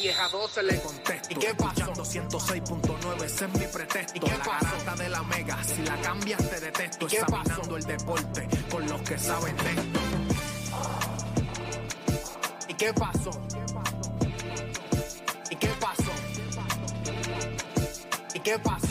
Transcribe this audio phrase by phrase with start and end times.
[0.00, 1.92] 10 a 12 le contesto, ¿y qué pasó?
[1.92, 6.48] 106.9, ese es mi pretexto, ¿y qué la garata de la mega, si la cambias
[6.48, 10.00] te detesto, examinando el deporte con los que saben de esto.
[12.68, 13.30] ¿Y qué pasó?
[15.50, 16.12] ¿Y qué pasó?
[18.34, 18.86] ¿Y qué pasó?
[18.86, 18.89] La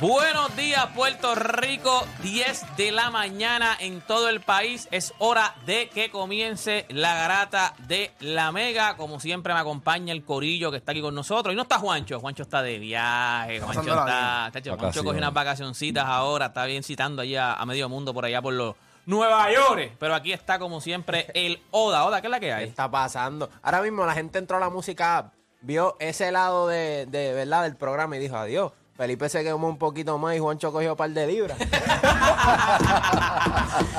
[0.00, 2.06] Buenos días, Puerto Rico.
[2.22, 4.86] 10 de la mañana en todo el país.
[4.92, 8.96] Es hora de que comience la garata de la Mega.
[8.96, 11.52] Como siempre, me acompaña el Corillo que está aquí con nosotros.
[11.52, 12.20] Y no está Juancho.
[12.20, 13.58] Juancho está de viaje.
[13.58, 14.52] Juancho está.
[14.78, 16.46] Juancho cogió unas vacacioncitas ahora.
[16.46, 19.96] Está bien citando allá a medio mundo por allá por los Nueva York.
[19.98, 22.04] Pero aquí está, como siempre, el Oda.
[22.04, 22.68] Oda, ¿qué es la que ¿Qué hay?
[22.68, 23.50] está pasando?
[23.62, 27.74] Ahora mismo la gente entró a la música vio ese lado de, de verdad del
[27.76, 28.70] programa y dijo adiós.
[28.98, 31.56] Felipe se quemó un poquito más y Juancho cogió un par de libras.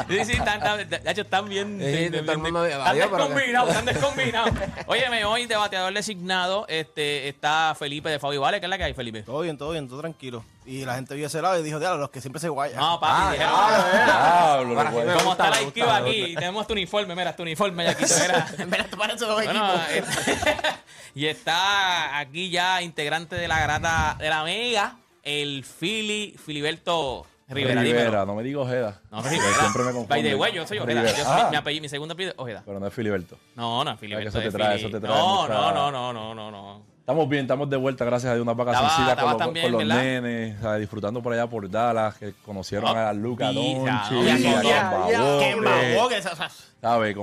[0.10, 1.80] Sí, sí, están, están, de hecho, están bien.
[1.80, 4.52] Sí, todo el están descombinados, están descombinados.
[4.88, 8.60] Óyeme, hoy debateador designado este, está Felipe de Fabio Vale.
[8.60, 9.22] ¿Qué es la que hay, Felipe?
[9.24, 10.44] Todo bien, todo bien, todo tranquilo.
[10.70, 12.78] Y la gente vio ese lado y dijo, diablo, los que siempre se guayan.
[12.80, 16.36] No, papi, Ah, dijeron, Diablo, que me ¿Cómo está la IQ aquí?
[16.36, 18.04] Tenemos tu uniforme, mira, tu uniforme ya aquí.
[18.22, 20.58] Mira, Mira, tú pareces los Bueno, este-
[21.16, 27.82] y está aquí ya integrante de la grata de la Mega, el Fili, Filiberto Rivera.
[27.82, 29.02] Rivera, no me digo Ojeda.
[29.10, 29.42] No, Rivera.
[29.60, 30.22] Siempre me By confundo.
[30.30, 31.04] the way, yo soy Ojeda.
[31.18, 32.62] Yo- Ah, mi, apellido, mi segundo apellido es Ojeda.
[32.64, 33.40] pero no es Filiberto.
[33.56, 34.30] No, no, Filiberto.
[34.30, 36.86] eso te trae- Fili- eso te trae no, mucha- no, no, no, no, no, no.
[37.10, 39.98] Estamos bien, estamos de vuelta, gracias a Dios, una vacacioncita con, los, también, con los
[39.98, 44.62] nenes, disfrutando por allá por Dallas, que conocieron No, a Luca ya, a ya, ya,
[44.62, 44.92] Kemba ya.
[44.94, 46.50] Walker, ¡Qué embabó que esa- esa-
[46.80, 47.16] ¿sabes?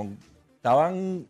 [0.57, 1.25] Estaban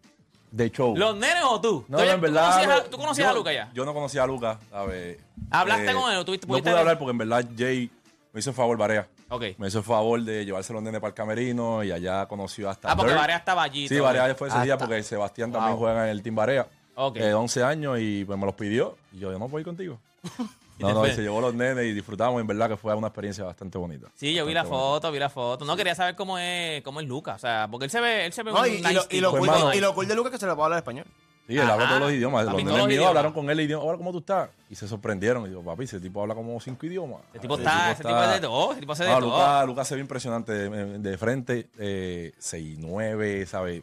[0.49, 0.97] de show.
[0.97, 1.85] ¿Los nenes o tú?
[1.87, 2.49] no, ¿Tú, no, ya- en verdad.
[2.51, 3.69] conocías, a, tú conocías yo- a Luca ya?
[3.75, 5.19] Yo no conocía a Luca, ¿sabes?
[5.51, 7.91] ¿Hablaste con él o tuviste- No pude hablar porque en verdad Jay
[8.33, 9.07] me hizo el favor, Barea.
[9.29, 9.43] Ok.
[9.59, 12.89] Me hizo el favor de llevarse los nenes para el camerino y allá conoció hasta
[12.91, 13.21] Ah, porque Dirk.
[13.21, 13.87] Varea estaba allí.
[13.87, 13.99] Sí.
[13.99, 15.79] Barea fue ese día Hasta- porque Sebastián también Wow.
[15.81, 16.65] juega en el Team Barea.
[16.99, 17.17] Ok.
[17.17, 18.97] Eh, 11 años y pues me los pidió.
[19.13, 19.99] Y yo, yo no puedo ir contigo.
[20.79, 22.41] no, no, y se llevó los nenes y disfrutamos.
[22.41, 24.07] En verdad que fue una experiencia bastante bonita.
[24.15, 24.93] Sí, yo vi la Bastante bonita.
[25.01, 25.65] foto, vi la foto.
[25.65, 28.33] No quería saber cómo es, cómo es Luca, o sea, porque él se ve, él
[28.33, 29.21] se ve No, un y, y nice lo, y, tipo.
[29.21, 29.73] lo Pues, cool, mano.
[29.73, 31.05] y lo cool de Lucas es que se le puede hablar español.
[31.47, 31.87] Sí, él habla Ajá.
[31.87, 32.45] todos los idiomas.
[32.45, 33.07] Papi, Los todos nenes los míos idiomas.
[33.09, 33.83] hablaron con él el idioma.
[33.85, 34.49] Hola, ¿cómo tú estás?
[34.69, 35.45] Y se sorprendieron.
[35.45, 37.21] Y digo, papi, ese tipo habla como cinco idiomas.
[37.31, 39.29] Ese tipo está, ese tipo es de todo, ese tipo hace de No, todo.
[39.29, 41.69] Lucas Luca se ve impresionante de, de frente.
[41.79, 43.81] Eh, 6'9", ¿sabes?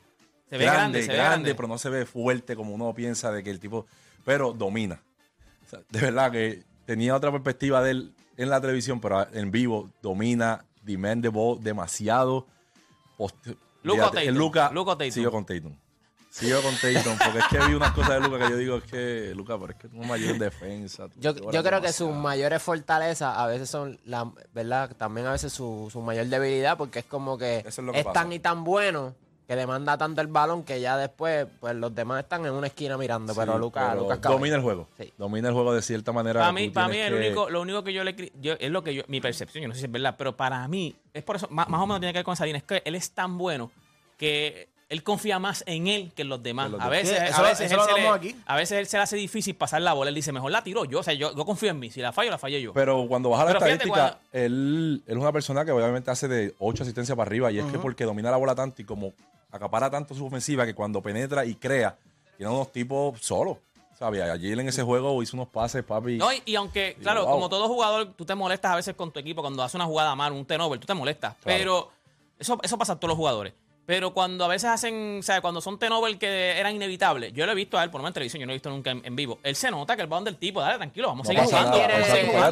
[0.50, 1.54] Se ve grande, se ve grande.
[1.54, 3.86] pero no se ve fuerte como uno piensa de que el tipo...
[4.24, 5.03] Pero domina.
[5.66, 9.51] O sea, de verdad que tenía otra perspectiva de él en la televisión, pero en
[9.51, 12.47] vivo domina, demand the ball demasiado.
[13.18, 14.53] El Tatum.
[14.84, 15.10] Tatum.
[15.10, 15.77] sigo con Tatum.
[16.30, 18.84] Sigo con Tatum, porque es que vi unas cosas de Luca que yo digo, es
[18.84, 21.09] que, Luca, pero es que tú no mayor en defensa.
[21.09, 24.97] tú Yo, creo que sus mayores fortalezas a veces son, la, ¿verdad?
[24.97, 28.01] También a veces su, su mayor debilidad porque es como que Eso es lo que
[28.01, 29.15] es tan y tan bueno
[29.46, 32.96] que demanda tanto el balón que ya después pues los demás están en una esquina
[32.96, 34.34] mirando, pero Sí, Lucas pero Lucas cabe.
[34.36, 34.88] domina el juego.
[34.98, 35.12] Sí.
[35.18, 36.41] Domina el juego de cierta manera.
[36.41, 38.82] Para mí, para mí el que- único, lo único que yo le yo, es lo
[38.82, 41.36] que yo, mi percepción, yo no sé si es verdad, pero para mí, es por
[41.36, 43.10] eso, más, más o menos tiene que ver con esa línea, es que él es
[43.10, 43.70] tan bueno
[44.16, 46.70] que él confía más en él que en los demás.
[46.70, 48.36] Los a veces, Sí, a eso- veces, él lo se le, hablamos aquí.
[48.46, 50.10] a veces él se le hace difícil pasar la bola.
[50.10, 51.00] Él dice, mejor la tiro yo.
[51.00, 51.91] O sea, yo, yo confío en mí.
[51.91, 52.72] Si la fallo, la fallé yo.
[52.74, 56.54] Pero cuando baja la Pero estadística, él, él es una persona que obviamente hace de
[56.58, 57.50] 8 asistencias para arriba.
[57.50, 59.14] Y es que porque domina la bola tanto y como
[59.54, 61.97] acapara tanto su ofensiva que cuando penetra y crea,
[62.36, 63.59] tiene unos tipos solos.
[63.98, 64.22] ¿Sabes?
[64.22, 66.16] Ayer en ese juego hizo unos pases, papi.
[66.16, 67.34] No, y, y aunque, claro, wow.
[67.34, 70.16] como todo jugador, tú te molestas a veces con tu equipo cuando hace una jugada
[70.16, 71.36] mal, un turnover, tú te molestas.
[71.42, 71.59] Claro.
[71.59, 71.91] Pero
[72.36, 73.53] eso, eso pasa a todos los jugadores.
[73.86, 77.53] Pero cuando a veces hacen, o sea, cuando son turnover que eran inevitables, yo lo
[77.53, 78.91] he visto a él, por lo menos en televisión, yo no lo he visto nunca
[78.91, 79.39] en, en vivo.
[79.45, 81.77] Él se nota que el balón del tipo, dale, tranquilo, vamos a seguir jugando.
[81.77, 81.95] tiene,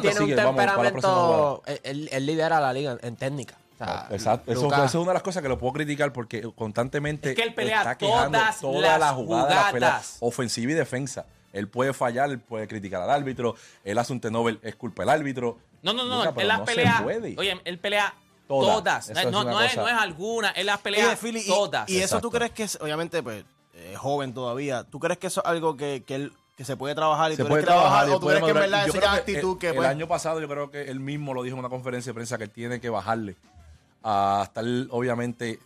[0.07, 1.63] un sigue, temperamento.
[1.83, 3.57] Él- él lidera la liga en técnica.
[3.85, 4.51] Sea, Exacto.
[4.51, 7.53] Eso, es una de las cosas que lo puedo criticar porque constantemente Es que él
[7.53, 10.17] pelea está quejando todas todas las jugadas, las peleas, jugadas.
[10.21, 11.25] ofensiva y defensa.
[11.51, 15.09] Él puede fallar, él puede criticar al árbitro, él hace un tenovel, es culpa del
[15.09, 15.59] árbitro.
[15.83, 17.01] No, no, no, él las no pelea.
[17.03, 17.35] puede.
[17.37, 18.13] Oye, él pelea
[18.47, 18.75] Todas.
[18.75, 19.09] todas.
[19.09, 19.81] Eso es no, es, cosa.
[19.81, 21.89] no es alguna, él las Oye, pelea y- todas.
[21.89, 23.45] Y, eso tú crees que es, obviamente, pues,
[23.75, 24.83] eh, joven todavía.
[24.83, 27.43] ¿Tú crees que eso es algo que, que, él, que se puede trabajar y se
[27.43, 29.53] tú puede trabajar ¿O tú crees que en verdad Yo esa creo ya que actitud
[29.53, 31.69] el, que, el pues, año pasado yo creo que él mismo lo dijo en una
[31.69, 33.35] conferencia de prensa que él tiene que bajarle
[34.03, 35.59] a estar obviamente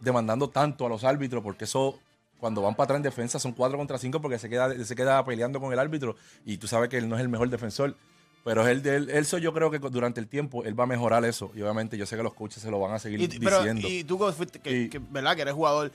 [0.00, 1.98] demandando tanto a los árbitros porque eso
[2.38, 5.24] cuando van para atrás en defensa son 4 contra 5 porque se queda, se queda
[5.24, 7.96] peleando con el árbitro y tú sabes que él no es el mejor defensor.
[8.44, 11.50] Pero él, él, eso yo creo que durante el tiempo él va a mejorar eso.
[11.54, 13.88] Y obviamente yo sé que los coaches se lo van a seguir Y, pero, diciendo.
[13.88, 14.20] y tú,
[14.62, 15.34] que Y- que, ¿verdad?
[15.34, 15.90] Que eres jugador.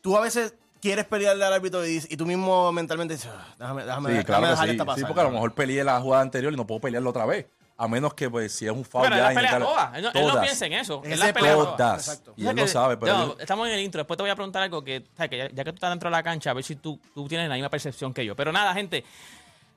[0.00, 3.82] Tú a veces quieres pelearle al árbitro y, y tú mismo mentalmente dices, "Ah, déjame,
[3.82, 4.70] déjame, Sí, déjame claro dejar sí.
[4.70, 5.06] esta Sí, pasar.
[5.08, 7.46] porque a lo mejor peleé la jugada anterior y no puedo pelearlo otra vez.
[7.76, 9.94] A menos que, pues, si es un foul Pero él ya las pelea indicar- todas.
[9.96, 10.44] Él no, él no Todas.
[10.44, 11.02] piensa en eso.
[11.04, 11.70] Él Ese las pelea punto.
[11.72, 11.76] todas.
[11.78, 12.08] Todas.
[12.08, 12.34] Exacto.
[12.36, 13.98] Y él lo sabe, pero No, él- estamos en el intro.
[13.98, 16.22] Después te voy a preguntar algo que, ya, ya que tú estás dentro de la
[16.22, 18.36] cancha, a ver si tú, tú tienes la misma percepción que yo.
[18.36, 19.04] Pero nada, gente.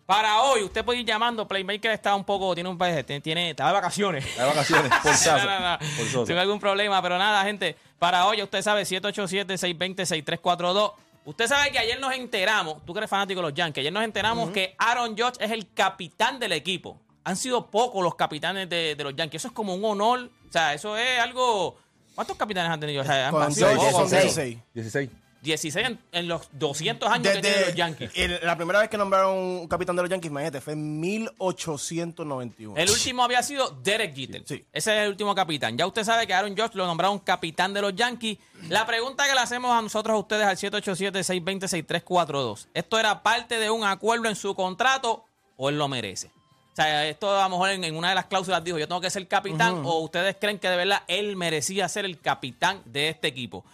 [0.05, 1.45] Para hoy, usted puede ir llamando.
[1.47, 4.38] Playmaker está un poco, tiene un tiene, tiene está de vacaciones.
[4.38, 5.79] de vacaciones, por No, no, no.
[6.13, 7.75] Por Tengo algún problema, pero nada, gente.
[8.00, 10.93] Para hoy, usted sabe, 787-620-6342.
[11.25, 14.03] Usted sabe que ayer nos enteramos, tú que eres fanático de los Yankees, ayer nos
[14.03, 17.01] enteramos que Aaron Judge es el capitán del equipo.
[17.27, 19.41] Han sido pocos los capitanes de, de los Yankees.
[19.41, 20.29] Eso es como un honor.
[20.50, 21.77] O sea, eso es algo.
[22.15, 23.01] ¿Cuántos capitanes han tenido?
[23.01, 23.91] O sea, han Con sido seis, pocos.
[23.94, 24.57] son 16.
[24.74, 24.75] 16.
[25.09, 25.09] 16.
[25.39, 28.09] 16 en, en los 200 años que tienen los Yankees.
[28.15, 32.75] el- la primera vez que nombraron un capitán de los Yankees, imagínate, fue en 1891.
[32.75, 34.41] El último había sido Derek Jeter.
[34.45, 34.65] Sí.
[34.74, 35.77] Ese es el último capitán.
[35.77, 38.39] Ya usted sabe que Aaron Judge lo nombraron capitán de los Yankees.
[38.68, 42.68] La pregunta que le hacemos a nosotros a ustedes al 787-620-6342.
[42.74, 45.24] ¿Esto era parte de un acuerdo en su contrato
[45.56, 46.31] o él lo merece?
[46.77, 49.01] O sea, esto a lo mejor en, en una de las cláusulas dijo, yo tengo
[49.01, 53.09] que ser capitán o ustedes creen que de verdad él merecía ser el capitán de
[53.09, 53.65] este equipo.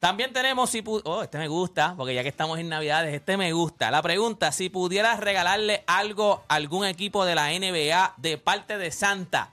[0.00, 3.52] También tenemos, si oh, este me gusta, porque ya que estamos en Navidades, este me
[3.52, 3.92] gusta.
[3.92, 8.90] La pregunta, si pudieras regalarle algo a algún equipo de la NBA de parte de
[8.90, 9.52] Santa,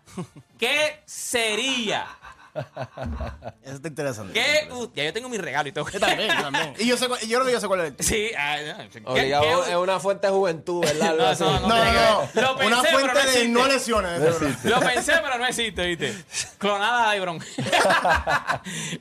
[0.57, 2.07] ¿qué sería?
[3.63, 4.33] Eso está interesante.
[4.33, 4.69] ¿Qué?
[4.95, 5.89] ya yo tengo mi regalo y todo.
[5.89, 6.73] Yo también, yo también.
[6.79, 8.89] Y yo, sé, cuál- yo creo que yo sé cuál es el Sí, ah, no,
[8.89, 11.15] ¿qué- Obligado, qué- es una fuente de juventud, ¿verdad?
[11.17, 11.43] No, así.
[11.43, 12.19] no, No, no, no.
[12.41, 13.47] Lo pensé, Una pero fuente no de existe.
[13.49, 14.21] no lesiones.
[14.65, 16.15] Lo pensé, pero no existe, ¿viste?
[16.57, 17.39] Clonada de Lebron.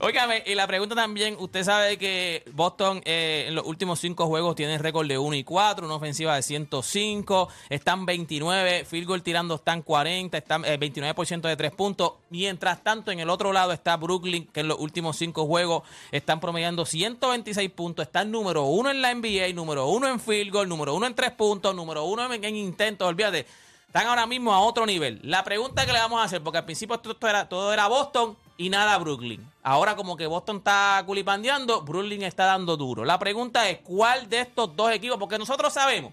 [0.00, 4.54] Óigame, y la pregunta también, usted sabe que Boston eh, en los últimos cinco juegos
[4.56, 9.54] tiene récord de 1 y 4, una ofensiva de 105, están 29, field goal tirando
[9.56, 12.14] están 40, están eh, 29% de tres puntos.
[12.30, 16.40] Mientras tanto, en el otro lado está Brooklyn, que en los últimos cinco juegos están
[16.40, 20.94] promediando 126 puntos, están número uno en la NBA, número uno en field goal, número
[20.94, 23.46] uno en tres puntos, número uno en, en intentos, olvídate.
[23.86, 25.20] Están ahora mismo a otro nivel.
[25.22, 28.36] La pregunta que le vamos a hacer, porque al principio todo, era, todo era Boston
[28.56, 29.48] y nada Brooklyn.
[29.62, 33.04] Ahora como que Boston está culipandeando, Brooklyn está dando duro.
[33.04, 35.18] La pregunta es, ¿cuál de estos dos equipos?
[35.18, 36.12] Porque nosotros sabemos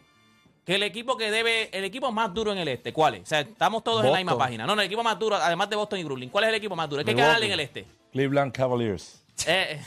[0.65, 3.23] que el equipo que debe, el equipo más duro en el este, ¿cuál es?
[3.23, 4.65] O sea, estamos todos en la misma página.
[4.65, 6.29] No, no, el equipo más duro, además de Boston y Brooklyn.
[6.29, 7.01] ¿Cuál es el equipo más duro?
[7.01, 7.27] Es que hay que Milwaukee.
[7.39, 7.85] ganarle en el este.
[8.11, 9.23] Cleveland Cavaliers.
[9.47, 9.81] Eh,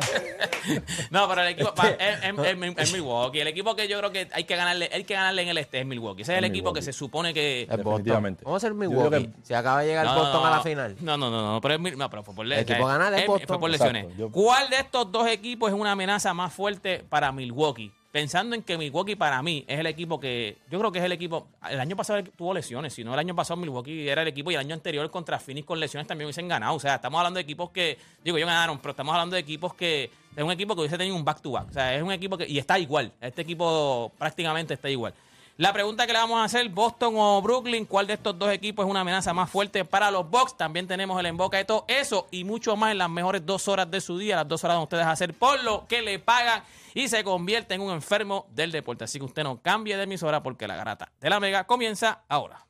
[1.10, 3.40] no, pero el equipo pa- es, es- es- es Milwaukee.
[3.40, 5.80] El equipo que yo creo que hay que ganarle, hay que ganarle en el este
[5.80, 6.22] es Milwaukee.
[6.22, 7.62] Ese es el Es equipo que se supone que.
[7.62, 8.36] Es Boston.
[8.42, 9.26] Vamos a ser Milwaukee.
[9.26, 10.96] que- Si acaba de llegar No, Boston no, a la final.
[11.00, 13.10] No, no, no, no, pero, es, no, pero fue por, le- El equipo eh, gana
[13.10, 13.46] de eh, Boston.
[13.48, 13.92] fue por Exacto.
[13.92, 14.16] lesiones.
[14.18, 17.92] Yo- ¿Cuál de estos dos equipos es una amenaza más fuerte para Milwaukee?
[18.12, 21.12] Pensando en que Milwaukee para mí es el equipo que yo creo que es el
[21.12, 21.46] equipo.
[21.68, 24.54] El año pasado tuvo lesiones, si no el año pasado Milwaukee era el equipo y
[24.54, 26.74] el año anterior contra Phoenix con lesiones también hubiesen ganado.
[26.74, 29.74] O sea, estamos hablando de equipos que digo yo ganaron, pero estamos hablando de equipos
[29.74, 31.68] que es un equipo que hubiese tenido un back to back.
[31.70, 33.12] O sea, es un equipo que y está igual.
[33.20, 35.14] Este equipo prácticamente está igual.
[35.60, 38.86] La pregunta que le vamos a hacer, Boston o Brooklyn, ¿cuál de estos dos equipos
[38.86, 40.56] es una amenaza más fuerte para los Bucks?
[40.56, 43.90] También tenemos el emboca de todo eso y mucho más en las mejores dos horas
[43.90, 46.62] de su día, las dos horas donde ustedes hacer por lo que le pagan
[46.94, 49.04] y se convierte en un enfermo del deporte.
[49.04, 52.64] Así que usted no cambie de emisora porque la garata de la mega comienza ahora.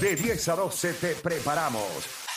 [0.00, 2.19] De 10 a 12 te preparamos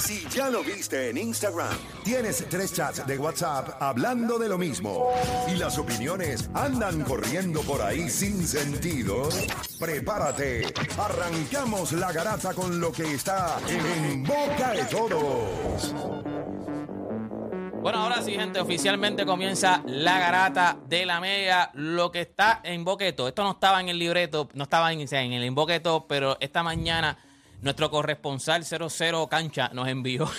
[0.00, 5.10] Si ya lo viste en Instagram, tienes tres chats de WhatsApp hablando de lo mismo
[5.46, 9.28] y las opiniones andan corriendo por ahí sin sentido,
[9.78, 10.72] prepárate.
[10.98, 15.94] Arrancamos la garata con lo que está en boca de todos.
[17.82, 21.70] Bueno, ahora sí, gente, oficialmente comienza la garata de la mega.
[21.74, 25.32] Lo que está en Boqueto, esto no estaba en el libreto, no estaba en, en
[25.32, 27.16] el Boqueto, pero esta mañana
[27.62, 30.30] nuestro corresponsal 00 Cancha nos envió.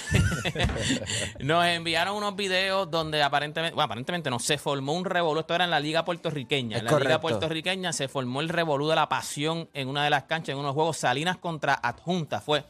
[1.40, 5.40] nos enviaron unos videos donde aparentemente, bueno, aparentemente no, se formó un revolú.
[5.40, 6.78] Esto era en la Liga Puertorriqueña.
[6.78, 7.22] Es en la Liga.
[7.22, 10.74] Puertorriqueña se formó el revolú de la pasión en una de las canchas, en unos
[10.74, 12.42] juegos Salinas contra Adjunta.
[12.42, 12.64] Fue.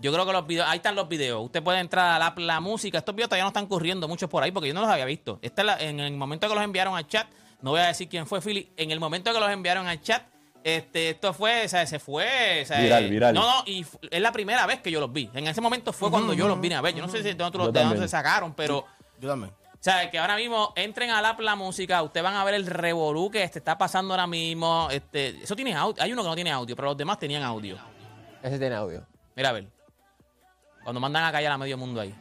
[0.00, 1.44] Yo creo que los videos, ahí están los videos.
[1.44, 2.98] Usted puede entrar a la, la música.
[2.98, 5.38] Estos videos todavía no están corriendo muchos por ahí porque yo no los había visto.
[5.42, 7.26] Esta es la- en el momento que los enviaron al chat,
[7.62, 8.72] no voy a decir quién fue, Philly.
[8.76, 10.22] En el momento que los enviaron al chat,
[10.64, 12.62] este, esto fue, o sea, se fue.
[12.62, 13.34] o sea, Viral, eh, viral.
[13.34, 15.30] No, no, y es la primera vez que yo los vi.
[15.34, 16.94] En ese momento fue cuando yo los vine a ver.
[16.94, 18.84] Yo no sé si de dónde, Yo de dónde se sacaron, pero.
[19.20, 19.52] Yo también.
[19.52, 22.66] O sea, que ahora mismo entren a la, la música, ustedes van a ver el
[22.66, 24.88] revolú que este está pasando ahora mismo.
[24.90, 26.02] Este, eso tiene audio.
[26.02, 27.78] Hay uno que no tiene audio, pero los demás tenían audio.
[28.42, 29.06] Ese tiene audio.
[29.36, 29.68] Mira a ver.
[30.82, 32.14] Cuando mandan a callar a medio mundo ahí.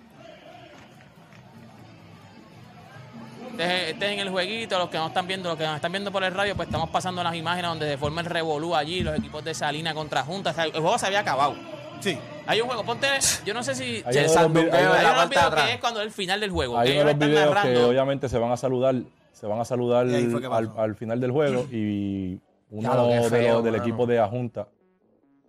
[3.58, 5.78] Este es, este es en el jueguito, los que no están viendo, los que nos
[5.78, 8.76] están viendo por el radio, pues estamos pasando las imágenes donde se forma el revolú
[8.76, 10.52] allí, los equipos de Salina contra Junta.
[10.52, 11.56] O sea, el juego se había acabado.
[12.00, 12.20] Sí.
[12.46, 13.08] Hay un juego, ponte,
[13.46, 14.04] yo no sé si...
[14.06, 16.78] Hay el hay unos videos que es cuando es el final del juego.
[16.78, 18.96] Hay que uno de ellos los están videos que obviamente se van a saludar,
[19.32, 20.06] se van a saludar
[20.78, 24.68] al, final del juego y uno Claro, qué de feo, los- del equipo de Ajunta,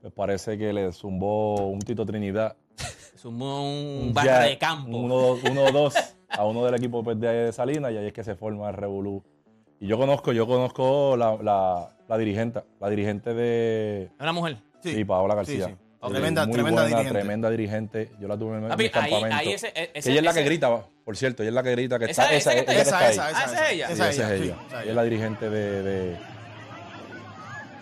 [0.00, 2.56] pues parece que le zumbó un Tito Trinidad.
[3.18, 4.96] Es un, un barra de campo.
[4.96, 5.92] Uno, uno dos
[6.30, 9.22] a uno del equipo pues, de Salinas y ahí es que se forma el Revolú.
[9.80, 14.56] Y yo conozco, yo conozco la, la, la dirigente, la dirigente de ¿Es una mujer?
[14.82, 15.66] sí, Paola García.
[15.66, 15.76] Sí, sí.
[16.00, 17.10] Eh, Tremenda- muy tremenda buena, dirigente.
[17.20, 18.12] tremenda dirigente.
[18.20, 19.36] Yo la tuve en, Papi, el ahí, campamento.
[19.36, 21.70] ahí ese, ese- ella es la que ese- grita, por cierto, ella es la que
[21.72, 23.12] grita que Esa- está, esa esa, Esa, está esa, ahí.
[23.12, 23.26] esa.
[23.26, 23.86] Ah, esa es ella.
[23.88, 24.54] Sí, Esa esa es sí, ella.
[24.54, 24.90] esa Ella ella.
[24.90, 26.16] es la dirigente de, de-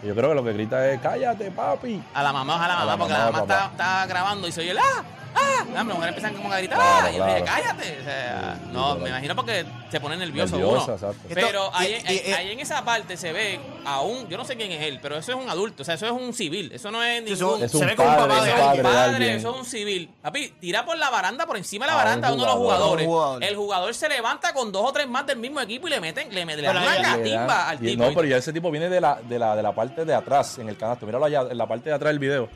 [0.04, 2.02] Yo creo que lo que grita es cállate, papi.
[2.14, 4.48] A la mamá, a la A mamá, la porque mamá, la mamá está, está grabando
[4.48, 5.04] y se oye el ¡ah!
[5.36, 5.64] ¡Ah!
[5.72, 7.10] Las mujeres empiezan como a gritar Claro, ¡ah!
[7.12, 7.98] Y yo dije, cállate.
[8.00, 10.94] O sea, no, me imagino porque se pone nervioso Nerviosa, uno.
[10.94, 11.16] exacto.
[11.32, 14.44] Pero Esto- ahí, ahí- y- ahí en esa parte se ve a un, yo no
[14.44, 16.70] sé quién es él, pero eso es un adulto, o sea, eso es un civil,
[16.72, 17.62] eso no es ningún...
[17.62, 19.50] Es Se un ve como un padre, papá un de Eso es padre un eso
[19.50, 20.10] es un civil.
[20.22, 22.46] Papi, tira por la baranda, por encima de la A un baranda a uno de
[22.48, 22.78] los jugador.
[22.86, 23.06] jugadores.
[23.06, 23.44] Un jugador.
[23.44, 26.34] El jugador se levanta con dos o tres más del mismo equipo y le meten,
[26.34, 28.02] le, meten- una catimba al tipo.
[28.04, 30.58] no, pero ya ese tipo viene de la, de, la, de la parte de atrás
[30.58, 31.06] en el canasto.
[31.06, 32.48] Míralo allá, en la parte de atrás del video.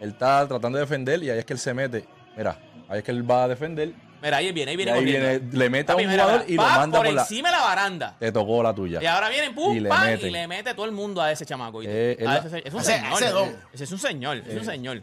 [0.00, 2.04] Él está tratando de defender y ahí es que él se mete.
[2.36, 2.58] Mira,
[2.88, 3.92] ahí es que él va a defender.
[4.22, 5.28] Mira, ahí viene, ahí Y viene ahí corriendo.
[5.40, 7.22] viene, le mete a un mira, jugador mira, y lo manda por por la.
[7.22, 8.16] encima de la baranda.
[8.20, 9.02] Te tocó la tuya.
[9.02, 11.44] Y ahora vienen, pum, Y le pan, y le mete todo el mundo a ese
[11.44, 11.82] chamaco.
[11.82, 13.12] Eh, es A la- ese se- es un señor.
[13.22, 13.56] ese don.
[13.72, 15.02] Ese es un señor, es un señor.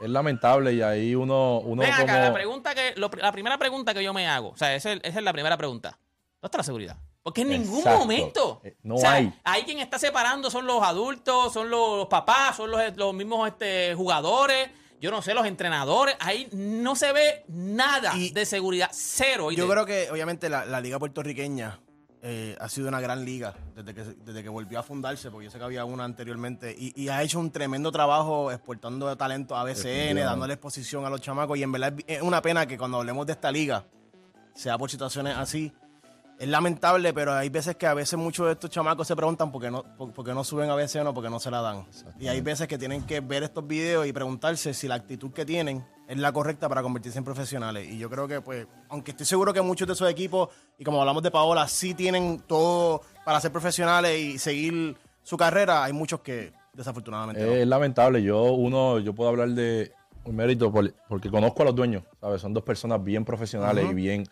[0.00, 2.18] Es lamentable y ahí uno, uno Ven acá, como.
[2.24, 5.00] la pregunta que, lo- la primera pregunta que yo me hago, o sea, esa es,
[5.04, 5.90] esa es la primera pregunta.
[5.90, 6.96] ¿Dónde está la seguridad?
[7.22, 7.98] Porque en ningún Exacto.
[8.00, 8.60] momento.
[8.64, 9.32] Eh, no o sea, hay.
[9.44, 13.46] Ahí quien está separando son los adultos, son los, los papás, son los, los mismos
[13.46, 16.14] este, jugadores, yo no sé, los entrenadores.
[16.20, 19.50] Ahí no se ve nada Y- de seguridad, cero.
[19.50, 21.80] Yo creo que, obviamente, la, la liga puertorriqueña
[22.22, 25.50] eh, ha sido una gran liga desde que, desde que volvió a fundarse, porque yo
[25.50, 29.64] sé que había una anteriormente, y, y ha hecho un tremendo trabajo exportando talento a
[29.64, 32.98] BCN, dándole exposición a los chamacos, y en verdad es, es una pena que cuando
[32.98, 33.86] hablemos de esta liga,
[34.54, 35.72] sea por situaciones así,
[36.40, 39.60] es lamentable, pero hay veces que a veces muchos de estos chamacos se preguntan por
[39.60, 41.60] qué no, por, por qué no suben a BCN o por qué no se la
[41.60, 41.84] dan.
[42.18, 45.44] Y hay veces que tienen que ver estos videos y preguntarse si la actitud que
[45.44, 47.86] tienen es la correcta para convertirse en profesionales.
[47.88, 50.98] Y yo creo que, pues, aunque estoy seguro que muchos de esos equipos, y como
[51.00, 56.20] hablamos de Paola, sí tienen todo para ser profesionales y seguir su carrera, hay muchos
[56.20, 57.52] que desafortunadamente no.
[57.52, 58.22] Es lamentable.
[58.22, 59.92] Yo, uno, yo puedo hablar de
[60.24, 62.40] un mérito por- porque conozco a los dueños, ¿sabes?
[62.40, 64.26] Son dos personas bien profesionales y bien,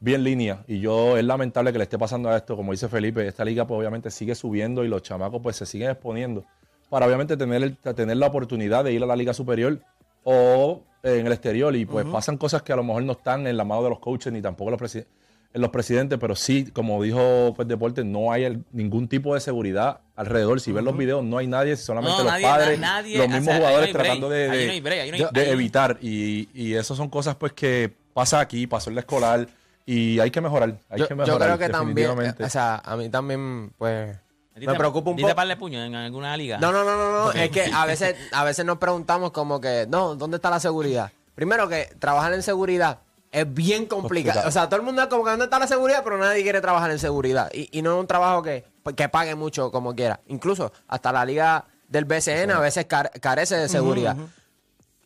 [0.00, 0.64] bien línea.
[0.66, 2.56] Y yo, es lamentable que le esté pasando a esto.
[2.56, 5.90] Como dice Felipe, esta liga, pues obviamente sigue subiendo y los chamacos, pues se siguen
[5.90, 6.44] exponiendo
[6.88, 9.78] para obviamente tener, el- tener la oportunidad de ir a la liga superior
[10.24, 11.74] o eh, en el exterior.
[11.76, 14.00] Y pues pasan cosas que a lo mejor no están en la mano de los
[14.00, 15.14] coaches ni tampoco los presidentes
[15.52, 19.40] en los presidentes, pero sí, como dijo pues Deporte, no hay el- ningún tipo de
[19.40, 20.60] seguridad alrededor.
[20.60, 23.28] Si ven los videos, no hay nadie, solamente No, los nadie- padres, nadie, los o
[23.30, 25.98] mismos sea, ahí no jugadores tratando de, no break, evitar.
[26.00, 29.48] Y, y eso son cosas pues que pasa aquí, pasó en la escolar
[29.86, 30.74] y hay que mejorar.
[30.88, 31.48] Hay Yo, que yo mejorar.
[31.48, 32.10] creo que también,
[32.40, 34.16] o sea, a mí también, pues,
[34.54, 35.36] ¿Diste- me preocupa un ¿Diste poco.
[35.36, 36.58] par de puño en alguna liga?
[36.58, 37.32] No, no, no, no, no.
[37.32, 41.10] Es que a veces, a veces nos preguntamos como que, no, ¿dónde está la seguridad?
[41.34, 42.98] Primero que trabajar en seguridad
[43.32, 44.46] es bien complicado.
[44.46, 46.60] O sea, todo el mundo es como que dónde está la seguridad, pero nadie quiere
[46.60, 47.50] trabajar en seguridad.
[47.54, 48.64] Y, y no es un trabajo que,
[48.96, 50.20] que pague mucho como quiera.
[50.26, 54.16] Incluso hasta la liga del BCN a veces care- carece de seguridad.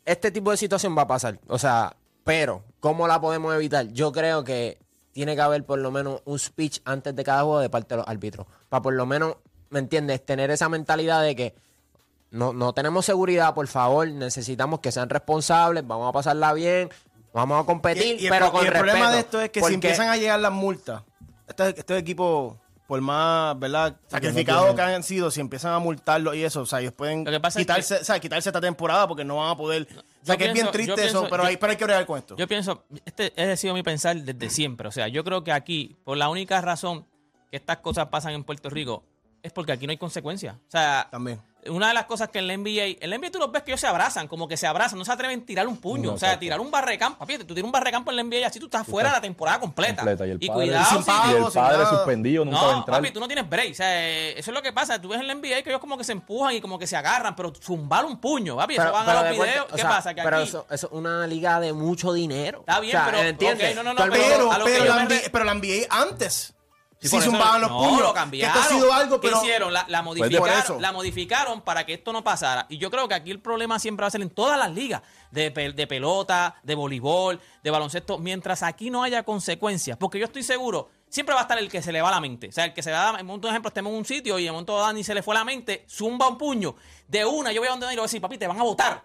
[0.04, 1.38] Este tipo de situación va a pasar.
[1.48, 3.86] O sea, pero, ¿cómo la podemos evitar?
[3.94, 4.76] Yo creo que
[5.12, 7.96] tiene que haber por lo menos un speech antes de cada juego de parte de
[8.00, 8.46] los árbitros.
[8.68, 9.36] Para por lo menos,
[9.70, 10.22] ¿me entiendes?
[10.26, 11.54] Tener esa mentalidad de que
[12.30, 16.90] no, no tenemos seguridad, por favor, necesitamos que sean responsables, vamos a pasarla bien,
[17.32, 19.48] vamos a competir, Y- y el pero pro- con y el problema de esto es
[19.48, 21.04] que si empiezan a llegar las multas,
[21.48, 23.96] estos, estos equipos, por más, ¿verdad?
[24.08, 27.34] Sacrificados que han sido, si empiezan a multarlos y eso, o sea, ellos pueden que
[27.34, 29.86] es quitarse, o sea, quitarse esta temporada porque no van a poder.
[30.22, 32.18] o sea, que es bien triste eso, pero, yo- hay, pero hay que bregar con
[32.18, 32.36] esto.
[32.36, 34.86] Yo pienso, este ha sido mi pensar desde siempre.
[34.88, 37.06] O sea, yo creo que aquí, por la única razón
[37.50, 39.04] que estas cosas pasan en Puerto Rico,
[39.42, 40.56] es porque aquí no hay consecuencias.
[40.56, 41.40] O sea, También.
[41.70, 43.70] Una de las cosas que en la NBA, en la NBA tú los ves que
[43.72, 46.14] ellos se abrazan, como que se abrazan, no se atreven a tirar un puño, No,
[46.14, 46.40] o sea, exacto.
[46.40, 47.18] tirar un barrecampo.
[47.18, 49.20] Papi, tú tiras un barrecampo en la NBA y así tú estás fuera de la
[49.20, 49.96] temporada completa.
[50.02, 50.26] completa.
[50.26, 52.78] Y el padre, cuidado, sin pago, y el sin padre suspendido nunca va a no,
[52.78, 52.98] entrar.
[53.00, 53.72] papi, tú no tienes break.
[53.72, 55.00] O sea, eh, eso es lo que pasa.
[55.00, 56.96] Tú ves en la NBA que ellos como que se empujan y como que se
[56.96, 59.66] agarran, pero zumbar un puño, papi, eso van a los videos.
[59.70, 60.14] o ¿Qué sea, pasa?
[60.14, 60.48] Que pero aquí...
[60.48, 62.60] eso, eso es una liga de mucho dinero.
[62.60, 63.74] Está bien, O sea, pero- ¿entiendes?
[63.76, 64.50] no, no, no, pero- Pero,
[65.08, 66.53] pero, pero la NBA antes.
[67.08, 68.00] Sí, eso- zumbaban los no, puños.
[68.00, 68.56] lo Que cambiaron.
[68.58, 69.42] esto ha sido algo, ¿Qué pero.
[69.42, 69.72] hicieron?
[69.72, 72.66] La, la por modificaron, la modificaron para que esto no pasara.
[72.68, 75.02] Y yo creo que aquí el problema siempre va a ser en todas las ligas.
[75.30, 78.18] De, de pelota, de voleibol, de baloncesto.
[78.18, 79.96] Mientras aquí no haya consecuencias.
[79.98, 82.48] Porque yo estoy seguro, siempre va a estar el que se le va la mente.
[82.48, 84.44] O sea, el que se le va, en un ejemplo, estemos en un sitio y
[84.44, 86.76] de momento a Dani se le fue la mente, zumba un puño.
[87.08, 88.60] De una, yo voy a donde Dani y le voy a decir, papi, te van
[88.60, 89.02] a votar.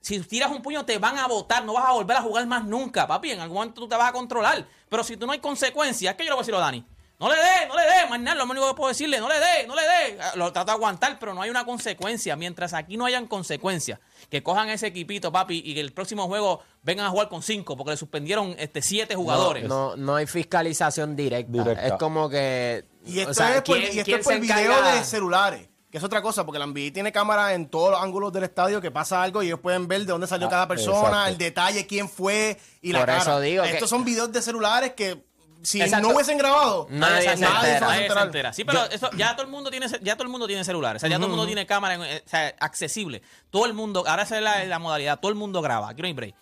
[0.00, 2.64] Si tiras un puño, te van a votar, no vas a volver a jugar más
[2.64, 3.30] nunca, papi.
[3.30, 4.66] En algún momento tú te vas a controlar.
[4.88, 6.84] Pero si tú no hay consecuencias, ¿qué yo le voy a decir a Dani?
[7.22, 9.36] No le dé, no le dé, más nada, lo único que puedo decirle, no le
[9.38, 10.18] dé, no le dé.
[10.20, 12.34] Ah, Lo trato de aguantar, pero no hay una consecuencia.
[12.36, 16.62] Mientras aquí no hayan consecuencias, que cojan ese equipito, papi, y que el próximo juego
[16.82, 19.64] vengan a jugar con cinco, porque le suspendieron este siete jugadores.
[19.68, 21.50] No, no hay fiscalización directa.
[21.52, 21.86] Directa.
[21.86, 22.84] Es como que.
[23.06, 24.94] Y esto o sea, es por, ¿quién- y esto quién es por se video encarga?
[24.96, 25.68] de celulares.
[25.90, 28.80] Que es otra cosa, porque la NBA tiene cámaras en todos los ángulos del estadio
[28.80, 31.28] que pasa algo y ellos pueden ver de dónde salió Ah, cada persona, exacto.
[31.28, 33.20] el detalle, quién fue y la Por cara.
[33.22, 35.22] eso digo que- Estos son videos de celulares que
[35.62, 36.08] si Exacto.
[36.08, 37.80] no hubiesen grabado, Nadie se se va a entera.
[37.80, 38.26] Nadie se enterar.
[38.26, 38.52] entera.
[38.52, 41.08] Sí, pero eso, ya todo el mundo tiene, ya todo el mundo tiene o sea,
[41.08, 43.22] ya todo el mundo tiene cámara, eh, o sea, accesible.
[43.50, 46.08] Todo el mundo, ahora esa es la, la modalidad, todo el mundo graba, aquí no
[46.08, 46.34] hay break.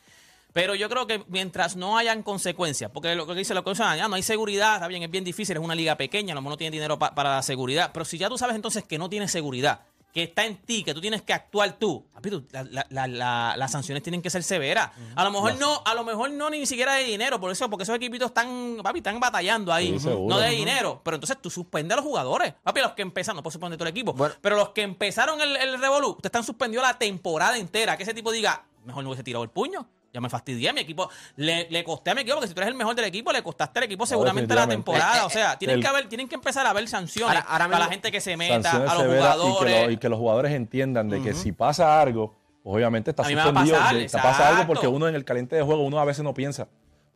[0.53, 3.87] Pero yo creo que mientras no hayan consecuencias, porque lo que dice lo que dicen,
[3.97, 6.41] ya no hay seguridad, está bien, es bien difícil, es una liga pequeña, a lo
[6.41, 8.99] mejor no tienen dinero pa- para la seguridad, pero si ya tú sabes entonces que
[8.99, 12.45] no tienes seguridad, que está en ti, que tú tienes que actuar tú, papi, tú,
[12.51, 14.91] la- la- la- la- las sanciones tienen que ser severas.
[15.15, 17.85] A lo mejor no, a lo mejor no ni siquiera de dinero, por eso, porque
[17.85, 20.35] esos equipitos están, papi, están batallando ahí, Sí, seguro.
[20.35, 23.43] no de dinero, pero entonces tú suspende a los jugadores, papi, los que empezaron, no
[23.43, 24.35] puedo suspender todo el equipo, Bueno.
[24.41, 28.15] pero los que empezaron el, el Revolú, te están suspendido la temporada entera, que ese
[28.15, 29.87] tipo diga, mejor no hubiese tirado el puño.
[30.13, 31.09] Ya me fastidié a mi equipo.
[31.37, 33.43] Le, le costé a mi equipo, porque si tú eres el mejor del equipo, le
[33.43, 35.19] costaste al equipo seguramente la temporada.
[35.23, 37.47] Eh, o sea, eh, tienen el- que haber, tienen que empezar a haber sanciones Ahora-
[37.49, 39.87] ahora para la gente que se meta, a los severas y que, jugadores.
[39.87, 43.27] lo- y que los jugadores entiendan de que si pasa algo, pues obviamente está A
[43.27, 43.77] a suspendido.
[43.77, 46.25] pasar, de- te pasa algo porque uno en el caliente de juego, uno a veces
[46.25, 46.67] no piensa.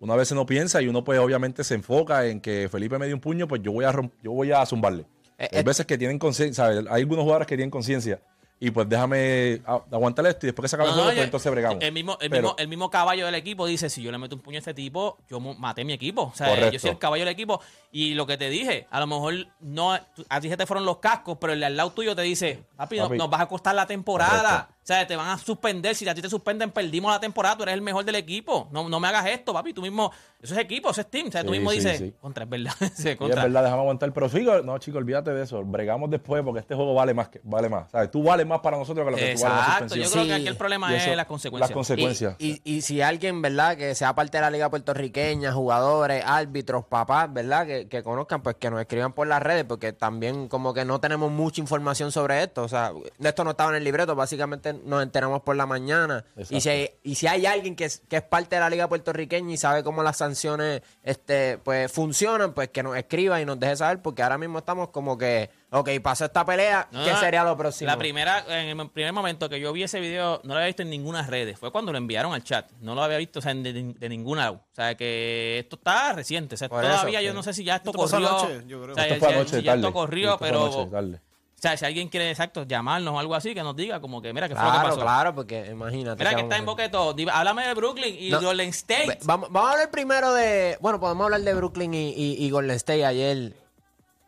[0.00, 3.06] Uno a veces no piensa y uno pues obviamente se enfoca en que Felipe me
[3.06, 5.06] dio un puño, pues yo voy a romp- yo voy a zumbarle.
[5.38, 6.84] Eh, Hay eh, veces que tienen conciencia, ¿sabes?
[6.90, 8.20] Hay algunos jugadores que tienen conciencia
[8.60, 11.52] y pues déjame a- aguantar esto y después que se acabe el juego, pues entonces
[11.52, 11.78] bregamos.
[11.82, 14.36] El mismo, el, Pero- mismo, el mismo caballo del equipo dice, si yo le meto
[14.36, 16.22] un puño a este tipo, yo maté mi equipo.
[16.22, 16.70] O sea, Correcto.
[16.72, 17.60] yo soy el caballo del equipo.
[17.92, 20.98] Y lo que te dije, a lo mejor no a ti se te fueron los
[20.98, 23.18] cascos, pero el al lado tuyo te dice, papi, no- Papi.
[23.18, 24.50] nos vas a costar la temporada.
[24.52, 24.73] Correcto.
[24.84, 25.94] O sea, te van a suspender.
[25.94, 27.56] Si a ti te suspenden, perdimos la temporada.
[27.56, 28.68] Tú eres el mejor del equipo.
[28.70, 29.72] No, no me hagas esto, papi.
[29.72, 31.28] Tú mismo, eso es equipo, eso es team.
[31.28, 32.14] O sea, tú mismo sí, dices, sí.
[32.20, 32.72] contra, es verdad.
[32.80, 33.44] Sí, Sí, es contra.
[33.44, 34.12] verdad, déjame aguantar.
[34.12, 35.64] Pero sigo, no, chico, olvídate de eso.
[35.64, 37.30] Bregamos después porque este juego vale más.
[37.30, 37.90] Que, vale más.
[37.90, 38.10] ¿Sabes?
[38.10, 39.96] Tú vales más para nosotros que lo que tú vales Exacto.
[39.96, 40.28] Yo creo Sí.
[40.28, 41.70] que aquí el problema es las consecuencias.
[41.70, 42.36] Las consecuencias.
[42.38, 43.78] Y, y, y si alguien, ¿verdad?
[43.78, 47.66] Que sea parte de la liga puertorriqueña, jugadores, árbitros, papás, ¿verdad?
[47.66, 51.00] Que, que conozcan, pues que nos escriban por las redes, porque también como que no
[51.00, 52.64] tenemos mucha información sobre esto.
[52.64, 56.24] O sea, esto no estaba en el libreto, básicamente nos enteramos por la mañana.
[56.36, 56.56] Exacto.
[56.56, 58.88] Y si, hay, y si hay alguien que es, que es parte de la liga
[58.88, 63.58] puertorriqueña y sabe cómo las sanciones este, pues funcionan, pues que nos escriba y nos
[63.60, 67.44] deje saber, porque ahora mismo estamos como que, ok, pasó esta pelea, ¿qué No, sería
[67.44, 67.90] lo próximo?
[67.90, 70.82] La primera, en el primer momento que yo vi ese video, no lo había visto
[70.82, 71.56] en ninguna red.
[71.56, 72.70] Fue cuando lo enviaron al chat.
[72.80, 74.50] No lo había visto o sea, de, de ninguna.
[74.50, 76.54] O sea, que esto está reciente.
[76.54, 78.16] O sea, Por todavía eso, yo no sé si ya esto, corrió.
[78.16, 78.92] anoche, yo creo.
[78.92, 81.20] O sea, Esto fue si ya esto corrió, Esto fue pero.
[81.64, 84.34] O sea, si alguien quiere, exacto, llamarnos o algo así, que nos diga, como que,
[84.34, 85.00] mira, ¿qué fue lo que Claro, pasó?
[85.00, 86.18] claro, porque imagínate.
[86.22, 86.66] Mira que está en hacer.
[86.66, 87.14] boqueto.
[87.14, 88.42] Dime, Háblame de Brooklyn y No.
[88.42, 89.20] Golden State.
[89.24, 90.76] Vamos, vamos a hablar primero de.
[90.82, 93.54] Bueno, podemos hablar de Brooklyn y, y- y Golden State ayer.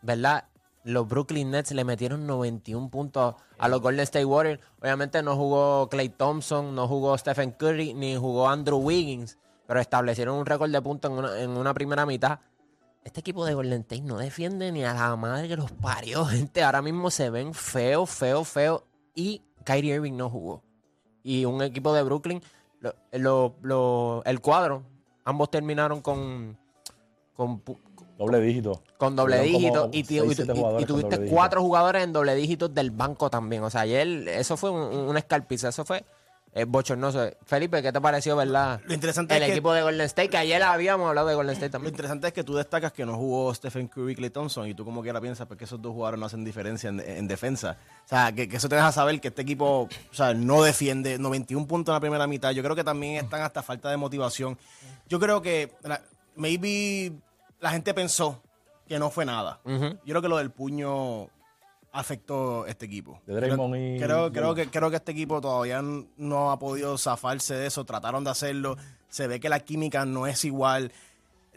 [0.03, 0.45] ¿Verdad?
[0.85, 4.63] Los Brooklyn Nets le metieron 91 puntos a los Golden State Warriors.
[4.81, 9.37] Obviamente no jugó Clay Thompson, no jugó Stephen Curry, ni jugó Andrew Wiggins.
[9.67, 12.39] pero establecieron un récord de puntos en una, en una primera mitad.
[13.07, 16.63] Este equipo de Golden State no defiende ni a la madre que los parió, gente.
[16.65, 18.85] Ahora mismo se ven feo, feo, feo.
[19.15, 20.63] Y Kyrie Irving no jugó.
[21.23, 22.43] Y un equipo de Brooklyn,
[22.81, 24.83] lo- lo- lo- el cuadro,
[25.25, 26.59] ambos terminaron con,
[27.37, 27.63] con,
[28.19, 28.83] Doble dígito.
[28.99, 30.97] con doble dígito y, tuviste dígito.
[31.31, 33.63] cuatro jugadores en doble dígitos del banco también.
[33.63, 36.05] O sea, ayer eso fue un, un escalpiza, eso fue
[36.59, 37.29] eh, bochornoso.
[37.45, 38.81] Felipe, ¿qué te pareció, verdad?
[38.87, 41.53] Lo interesante El es que- equipo de Golden State, que ayer habíamos hablado de Golden
[41.53, 41.93] State Lo también.
[41.95, 44.85] interesante es que tú destacas que no jugó Stephen Curry y Clay Thompson y tú
[44.85, 47.77] como quiera piensas porque esos dos jugadores no hacen diferencia en, en defensa.
[48.07, 51.19] O sea, que, que eso te deja saber que este equipo o sea, no defiende
[51.19, 52.53] 91 puntos en la primera mitad.
[52.53, 54.57] Yo creo que también están hasta falta de motivación.
[55.09, 56.01] Yo creo que la-
[56.37, 57.13] maybe
[57.61, 58.43] la gente pensó
[58.89, 59.61] que no fue nada.
[59.65, 61.29] Yo creo que lo del puño
[61.99, 63.21] afectó este equipo.
[63.27, 65.83] De Draymond creo, y- creo, creo que, creo que este equipo todavía
[66.17, 67.85] no ha podido zafarse de eso.
[67.85, 68.77] Trataron de hacerlo.
[69.09, 70.93] Se ve que la química no es igual.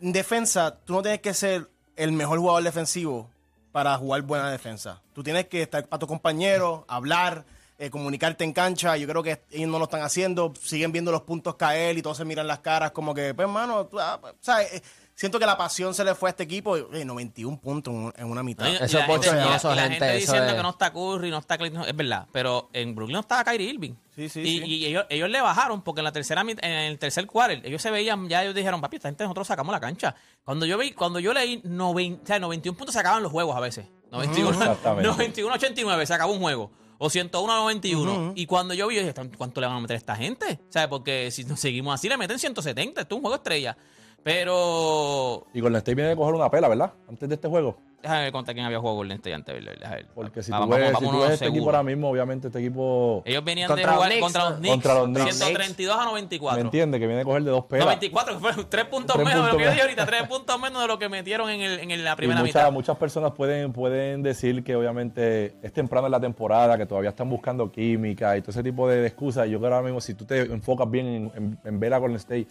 [0.02, 3.30] En defensa, tú no tienes que ser el mejor jugador defensivo
[3.71, 5.02] para jugar buena defensa.
[5.13, 7.43] Tú tienes que estar para tu compañero, hablar,
[7.78, 8.95] eh, comunicarte en cancha.
[8.97, 10.54] Yo creo que ellos no lo están haciendo.
[10.62, 13.89] Siguen viendo los puntos caer y todos se miran las caras como que, pues, hermano,
[13.99, 14.82] ah, pues, ¿sabes?
[15.19, 16.77] Siento que la pasión se le fue a este equipo.
[16.77, 18.65] Eh, 91 puntos en, una mitad.
[18.67, 21.39] Y Eso es gente- bochornoso, gente, gente eso diciendo es- que no está Curry, no
[21.39, 22.25] está Clayton, es verdad.
[22.32, 23.95] Pero en Brooklyn no estaba Kyrie Irving.
[24.15, 24.63] Sí, sí, y, sí.
[24.65, 27.91] y ellos, ellos le bajaron porque en la tercera en el tercer quarter ellos se
[27.91, 30.15] veían, ya ellos dijeron, papi, esta gente nosotros sacamos la cancha.
[30.45, 33.58] Cuando yo vi, cuando yo leí 90, o sea, 91 puntos se acaban los juegos
[33.58, 33.88] a veces.
[34.12, 35.10] 91, Exactamente.
[35.10, 36.71] 91 89 se acabó un juego.
[36.97, 38.32] O 101 a 91.
[38.38, 40.62] Y cuando yo vi, yo dije, ¿cuánto le van a meter a esta gente?
[40.69, 40.88] ¿Sabes?
[40.88, 43.01] Porque si nos seguimos así, le meten 170.
[43.01, 43.75] Esto es un juego estrella.
[44.23, 45.45] Pero.
[45.53, 46.93] Y Golden State viene de coger una pela, ¿verdad?
[47.08, 47.77] Antes de este juego.
[48.01, 49.55] Déjame ver contra quién había jugado Golden State antes.
[49.65, 50.08] Déjame ver.
[50.15, 52.60] Porque si Vamos- tú ves, vamos- si tú ves este equipo ahora mismo, obviamente este
[52.60, 53.21] equipo...
[53.25, 54.60] Ellos venían Contra de los jugar Knicks, contra los.
[54.60, 54.73] Knicks.
[54.73, 55.36] Contra los Knicks.
[55.36, 56.62] 132 a ¿Me 94.
[56.62, 56.99] entiendes?
[57.01, 57.88] Que viene de coger de dos pelas.
[57.88, 59.99] 24, que fueron 3 puntos Tres menos de lo puntos que yo dije menos.
[60.08, 60.17] ahorita.
[60.17, 62.71] 3 puntos menos de lo que metieron en, el, en la Y primera muchas, mitad.
[62.71, 67.29] muchas personas pueden, pueden decir que obviamente es temprano en la temporada, que todavía están
[67.29, 69.45] buscando química y todo ese tipo de, de excusas.
[69.47, 71.93] Y yo creo que ahora mismo, si tú te enfocas bien en, en, en ver
[71.93, 72.47] a Golden State,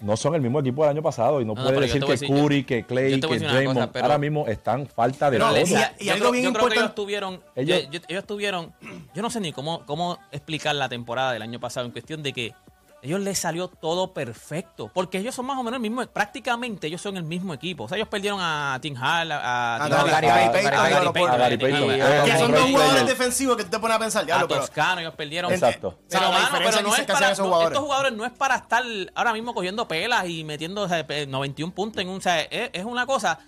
[0.00, 1.40] no son el mismo equipo del año pasado.
[1.40, 4.18] Y no, No, yo decir que decir- Curry, que Clay, que Draymond, cosa, pero- ahora
[4.18, 5.56] mismo están falta de No, todo.
[5.98, 8.72] y- algo creo, bien yo creo que importante- ellos tuvieron, Ellos- yo- yo- ellos tuvieron,
[9.14, 12.32] yo no sé ni cómo, cómo explicar la temporada del año pasado en cuestión de
[12.32, 12.52] que
[13.06, 17.00] ellos les salió todo perfecto, porque ellos son más o menos el mismo, prácticamente ellos
[17.00, 17.84] son el mismo equipo.
[17.84, 20.34] O sea, ellos perdieron a Tim Hall, a, A Gary- a-
[20.76, 20.90] a a
[21.30, 21.36] a- a-
[21.96, 24.48] eh, a- que son dos jugadores defensivos que tú te pones a pensar, a diablo,
[24.48, 25.50] pero Toscano, ellos perdieron.
[25.52, 25.98] Exacto.
[26.10, 27.26] Pero, pero no es para,
[27.68, 28.82] estos jugadores no es para estar
[29.14, 32.18] ahora mismo cogiendo pelas y metiendo o sea, pe- 91 puntos en un.
[32.18, 33.38] O sea, es, es una cosa.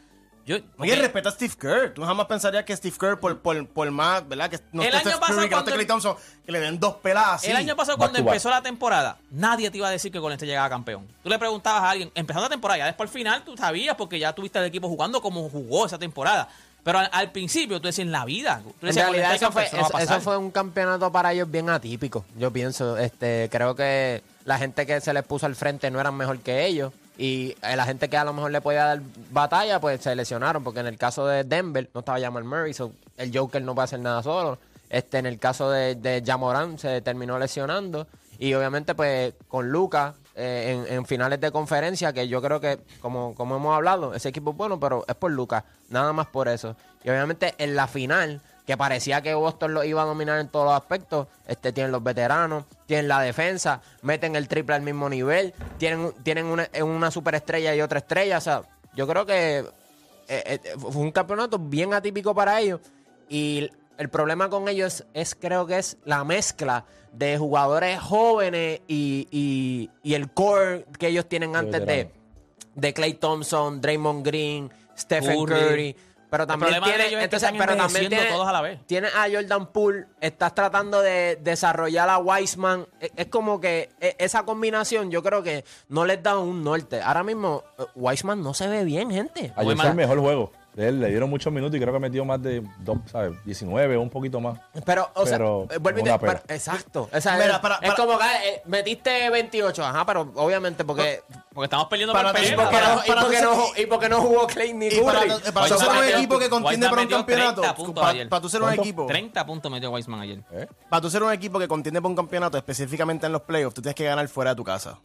[0.49, 1.93] Yo, Oye, ok, respeta a Steve Kerr.
[1.93, 4.49] Tú jamás pensarías que Steve Kerr, por, por, por más, ¿verdad?
[4.49, 7.51] Que no El esté año pasado cuando Thompson, que le den dos peladas así.
[7.51, 10.49] El año pasado, cuando empezó la temporada, nadie te iba a decir que Golden State
[10.49, 11.07] llegaba campeón.
[11.23, 14.19] Tú le preguntabas a alguien, empezando la temporada, ya después al final tú sabías porque
[14.19, 16.49] ya tuviste el equipo jugando como jugó esa temporada.
[16.83, 18.63] Pero al, al principio tú decías en la vida.
[18.65, 22.25] Tú En decías, realidad eso fue, no eso, fue un campeonato para ellos bien atípico,
[22.39, 22.97] yo pienso.
[22.97, 26.65] Este, creo que la gente que se les puso al frente no eran mejor que
[26.65, 26.95] ellos.
[27.19, 30.65] Y eh, la gente que a lo mejor le podía dar batalla, pues se lesionaron.
[30.65, 33.85] Porque en el caso de Denver no estaba Jamal Murray, so el Joker no puede
[33.85, 34.59] hacer nada solo.
[34.89, 38.07] Este, en el caso de, de Jamoran se terminó lesionando.
[38.39, 43.35] Y obviamente, pues, con Lucas eh, en, finales de conferencia, que yo creo que, como,
[43.35, 46.77] como hemos hablado, ese equipo es bueno, pero es por Lucas, nada más por eso.
[47.03, 50.67] Y obviamente en la final, que parecía que Boston lo iba a dominar en todos
[50.67, 55.53] los aspectos, este tienen los veteranos, tienen la defensa, meten el triple al mismo nivel,
[55.77, 58.39] tienen, tienen una, una superestrella y otra estrella.
[58.39, 58.63] O sea,
[58.95, 59.65] yo creo que eh,
[60.27, 62.81] eh, fue un campeonato bien atípico para ellos.
[63.29, 69.29] Y el problema con ellos es, creo que es la mezcla de jugadores jóvenes y,
[69.31, 72.11] y- y el core que ellos tienen antes de,
[72.75, 75.93] de Clay Thompson, Draymond Green, Stephen Curry.
[75.95, 75.97] Curry.
[76.31, 78.81] Pero también tiene, ellos es que entonces, pero también envejeciendo tiene, todos a la vez.
[78.87, 82.87] tiene a Jordan Poole, estás tratando de desarrollar a Wiseman.
[83.01, 87.01] Es, es como que e- esa combinación yo creo que no les da un norte.
[87.01, 89.53] Ahora mismo eh, Wiseman no se ve bien, gente.
[89.57, 90.53] Ayer Muy fue el mejor juego.
[90.79, 93.33] De él le dieron muchos minutos y creo que metió más de dos, ¿sabes?
[93.45, 94.61] 19 o un poquito más.
[94.87, 97.09] Pero, o Pero, sea, eh, vuelve una pero- exacto.
[97.13, 100.85] O sea, Mira, es, para- es para- como que eh, metiste 28, ajá, pero obviamente
[100.85, 101.23] porque...
[101.53, 102.55] Porque estamos perdiendo Para pela.
[102.55, 105.53] porque, para- no, y para porque no, y porque no jugó Clay ni para, Curry.
[105.53, 108.29] para tú Wiseman ser un equipo que contiende Wiseman para un campeonato, 30 puntos para,
[108.29, 110.39] para tú ser un equipo, 30 puntos metió Weisman ayer.
[110.53, 110.69] ¿Eh?
[110.89, 113.83] para tú ser un equipo que contiende para un campeonato, específicamente en los playoffs, tú
[113.83, 115.01] tienes que ganar fuera de tu casa.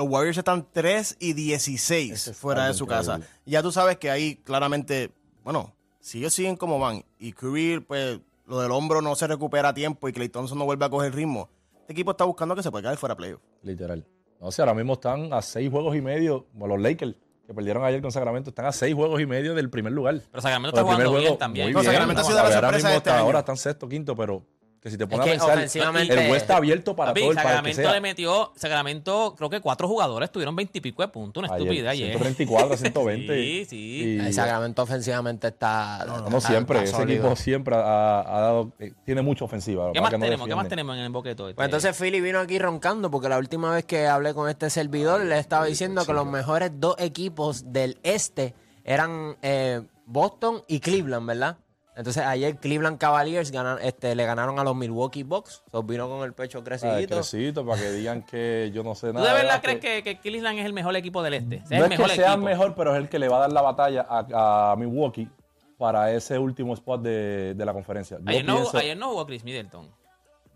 [0.00, 3.06] Los Warriors están 3 y 16 Ese es fuera de su increíble.
[3.06, 3.20] casa.
[3.44, 5.10] Ya tú sabes que ahí claramente,
[5.44, 9.68] bueno, si ellos siguen como van y Curry, pues lo del hombro no se recupera
[9.68, 12.62] a tiempo y Clay Thompson no vuelve a coger ritmo, este equipo está buscando que
[12.62, 13.44] se pueda caer fuera de playoffs.
[13.62, 14.06] Literal.
[14.40, 17.14] No sé, ahora mismo están a seis juegos y medio, como los Lakers,
[17.46, 20.22] que perdieron ayer con Sacramento, están a seis juegos y medio del primer lugar.
[20.30, 21.66] Pero Sacramento está el primer jugando bien también.
[21.66, 21.92] muy No, bien.
[21.92, 23.26] Sacramento ha sido la Ahora sorpresa mismo de este hasta año.
[23.26, 24.42] ahora están sexto, quinto, pero
[24.82, 27.30] que si te pones que a pensar, ofensivamente- el West está abierto para Papi, todo
[27.32, 27.92] el para el que Sacramento sea.
[27.92, 32.08] le metió, Sacramento, creo que cuatro jugadores tuvieron veintipico de puntos, una estupidez ayer.
[32.12, 33.34] 134, 120.
[33.40, 33.76] Sí, sí.
[33.76, 36.04] Y- El Sacramento ofensivamente está.
[36.06, 37.24] no, está- siempre, está ese sólido.
[37.26, 39.90] equipo siempre ha, ha dado, eh, tiene mucha ofensiva.
[39.92, 40.48] ¿Qué más que no tenemos?
[40.48, 41.48] ¿Qué más tenemos en el boqueto?
[41.48, 41.56] este?
[41.56, 45.20] Pues entonces Philly vino aquí roncando porque la última vez que hablé con este servidor
[45.24, 51.26] le estaba diciendo que los mejores dos equipos del este eran eh, Boston y Cleveland,
[51.26, 51.58] ¿verdad?
[52.00, 55.62] Entonces ayer Cleveland Cavaliers ganan- este, le ganaron a los Milwaukee Bucks.
[55.70, 57.16] So, vino con el pecho Ah, crecidito.
[57.16, 59.28] crecito, para que digan que yo no sé ¿Tú nada.
[59.28, 61.56] de verdad crees que, que Cleveland es el mejor equipo del este?
[61.56, 62.46] Es No el es mejor que sea equipo.
[62.46, 65.28] mejor, pero es el que le va a dar la batalla a, a Milwaukee
[65.76, 68.16] para ese último spot de, de la conferencia.
[68.18, 69.86] Yo, Ayer no, pienso- ayer no jugó Chris Middleton.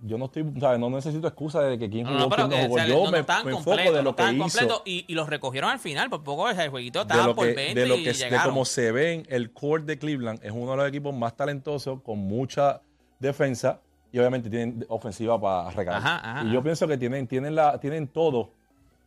[0.02, 0.78] Yo no estoy, ¿sabes?
[0.78, 2.78] No necesito excusa de que quién No, jugó, no, pero quién que no o jugó.
[2.78, 4.82] sea, yo no me, enfoco de no lo que hizo.
[4.84, 6.10] y, y los recogieron al final.
[6.10, 8.50] Por poco el jueguito de estaba por que, 20 de lo y que de llegaron.
[8.52, 12.18] como se ven el core de Cleveland es uno de los equipos más talentosos con
[12.18, 12.80] mucha
[13.18, 13.80] defensa
[14.12, 16.54] y obviamente tienen ofensiva para regalar Ajá, ajá, y ajá.
[16.54, 18.50] yo pienso que tienen tienen la tienen todo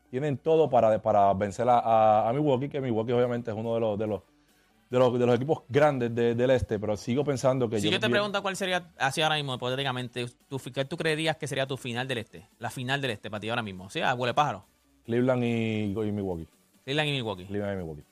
[0.09, 3.79] tienen todo para, para vencer a, a, a Milwaukee que Milwaukee obviamente es uno de
[3.79, 4.21] los de los
[4.89, 7.99] de los, de los equipos grandes de- del este pero sigo pensando que Si yo
[7.99, 11.67] te vi- pregunto cuál sería, así ahora mismo, hipotéticamente, tú, ¿qué tú creerías que sería
[11.67, 12.47] tu final del este?
[12.59, 13.85] La final del este para ti ahora mismo.
[13.85, 14.65] O sea, huele pájaro.
[15.05, 16.47] Cleveland y, y Milwaukee
[16.85, 17.45] Cleveland y Milwaukee.
[17.45, 18.03] Cleveland y Milwaukee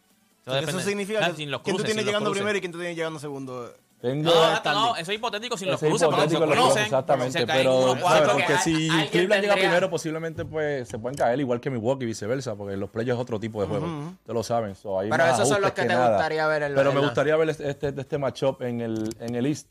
[0.45, 2.41] Eso, Eso significa Ah, que los quién tú cruces, tienes llegando cruces.
[2.41, 3.73] primero y quién tú tienes llegando segundo.
[4.09, 6.83] Tengo No, no, eso es hipotético sin los cruces, porque se hipotético, lo- conocen.
[6.83, 11.39] exactamente, se pero porque que si hay- Cleveland llega primero, posiblemente pues se pueden caer
[11.39, 13.85] igual que Milwaukee y viceversa, porque los playoffs es otro tipo de juego.
[13.85, 14.75] Ustedes lo saben.
[14.75, 16.09] so, hay Pero más esos son los que te nada.
[16.11, 19.35] gustaría ver en la- Pero me gustaría ver este, este, este matchup en el, en
[19.35, 19.67] el East.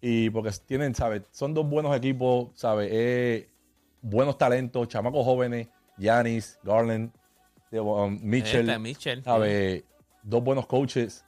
[0.00, 1.22] Y porque tienen, ¿sabes?
[1.30, 2.88] Son dos buenos equipos, ¿sabes?
[2.92, 3.48] Eh,
[4.02, 7.10] buenos talentos, chamacos jóvenes, Giannis, Garland,
[7.72, 9.82] um, Mitchell, Este, Mitchell, ¿sabes?
[10.22, 11.23] Dos buenos coaches.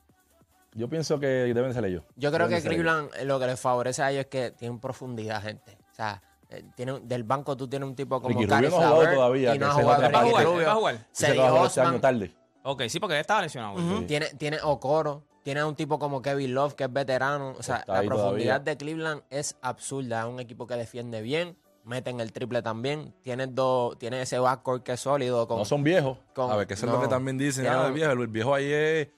[0.77, 2.05] Yo pienso que deben ser ellos.
[2.17, 2.69] Yo creo Deben que.
[2.69, 5.79] Cleveland eh, lo que les favorece a ellos es que tienen profundidad, gente.
[5.91, 8.89] O sea, eh, tiene, del banco tú tienes un tipo como Ricky Rubio no ha
[8.89, 10.47] jugado todavía, y no ha jugado ¿Va a jugar?
[10.47, 11.07] ¿Va a jugar?
[11.13, 12.35] Este año tarde.
[12.63, 13.75] Ok, sí, porque él estaba lesionado.
[13.75, 14.07] güey.
[14.07, 17.55] Tiene, tiene Okoro, tiene un tipo como Kevin Love, que es veterano.
[17.59, 18.59] O sea, Está la profundidad todavía.
[18.59, 20.21] de Cleveland es absurda.
[20.23, 23.15] Es un equipo que defiende bien, meten el triple también.
[23.23, 25.47] Tiene dos, tiene ese backcourt que es sólido.
[25.47, 26.19] Con, No son viejos.
[26.35, 27.63] con- a ver, que eso es lo que también dicen.
[27.63, 29.09] Tiene ah, un- el viejo, el viejo ahí es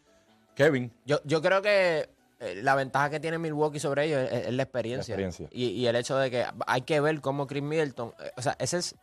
[0.59, 0.93] Kevin.
[1.07, 2.09] Yo, yo creo que
[2.41, 5.17] eh, la ventaja que tiene Milwaukee sobre ellos es, es la experiencia.
[5.17, 5.49] La experiencia.
[5.53, 8.13] Y, y el hecho de que hay que ver cómo Chris Middleton.
[8.21, 8.95] eh, o sea, esa es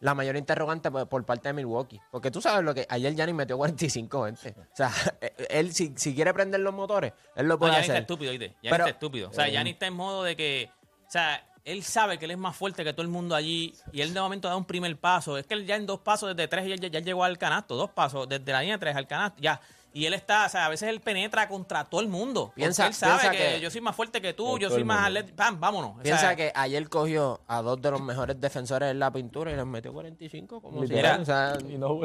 [0.00, 1.98] la mayor interrogante por, por parte de Milwaukee.
[2.10, 2.86] Porque tú sabes lo que.
[2.90, 4.54] Ayer Giannis metió 45 gente.
[4.60, 4.90] O sea,
[5.20, 8.02] eh, él, si, si quiere prender los motores, él lo No, puede está hacer.
[8.02, 8.54] estúpido, ¿oíste?
[8.62, 9.30] Pero- está estúpido.
[9.30, 10.70] O sea, Giannis está en modo de que.
[11.06, 14.00] O sea, él sabe que él es más fuerte que todo el mundo allí y
[14.00, 15.36] él de momento da un primer paso.
[15.38, 17.74] Es que él ya en dos pasos desde tres ya, ya- ya llegó al canasto.
[17.74, 19.40] Dos pasos desde la línea de tres al canasto.
[19.40, 19.60] Ya.
[19.96, 22.52] Y él está, o sea, a veces él penetra contra todo el mundo.
[22.54, 25.06] Piensa- él sabe piensa que, que- yo soy más fuerte que tú, yo soy más
[25.06, 25.36] atlético.
[25.36, 25.92] Pam, vámonos.
[25.98, 29.50] O Piensa sea, que ayer cogió a dos de los mejores defensores en la pintura
[29.52, 32.00] y les metió 45, como si o sea, Y no.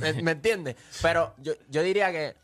[0.00, 0.74] ¿Me, me entiendes?
[1.02, 2.34] Pero yo, yo diría que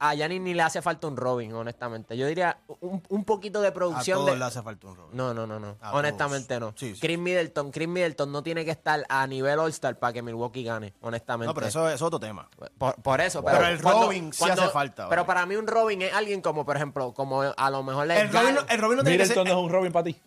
[0.00, 2.16] a Giannis ni le hace falta un Robin, honestamente.
[2.16, 4.36] Yo diría un, un poquito de A producción todos de...
[4.38, 5.08] le hace falta un rol.
[5.12, 5.76] No, no, no, no.
[5.80, 6.72] A honestamente todos.
[6.72, 6.78] no.
[6.78, 7.00] Sí, sí.
[7.00, 10.94] Chris Middleton, Chris Middleton no tiene que estar a nivel All-Star para que Milwaukee gane,
[11.00, 11.48] honestamente.
[11.48, 12.48] No, pero eso es otro tema.
[12.78, 15.26] Por, por eso, Pero pero, el Robin sí hace falta, Pero ¿vale?
[15.26, 18.32] para mí un Robin es alguien como, por ejemplo, como a lo mejor le El
[18.32, 19.36] Robin, no- el Robin no tiene que ser.
[19.36, 20.20] Middleton no es un Robin para ti.